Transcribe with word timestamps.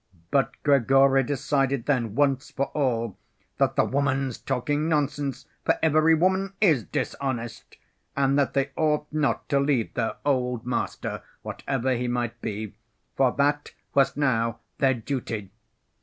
But 0.31 0.53
Grigory 0.63 1.21
decided 1.21 1.85
then, 1.85 2.15
once 2.15 2.49
for 2.49 2.71
all, 2.73 3.19
that 3.59 3.75
"the 3.75 3.85
woman's 3.85 4.39
talking 4.39 4.89
nonsense, 4.89 5.45
for 5.63 5.77
every 5.83 6.15
woman 6.15 6.53
is 6.59 6.85
dishonest," 6.85 7.77
and 8.17 8.35
that 8.39 8.55
they 8.55 8.71
ought 8.75 9.05
not 9.13 9.47
to 9.49 9.59
leave 9.59 9.93
their 9.93 10.15
old 10.25 10.65
master, 10.65 11.21
whatever 11.43 11.93
he 11.93 12.07
might 12.07 12.41
be, 12.41 12.73
for 13.15 13.31
"that 13.37 13.73
was 13.93 14.17
now 14.17 14.57
their 14.79 14.95
duty." 14.95 15.51